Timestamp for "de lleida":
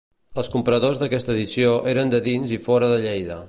2.95-3.39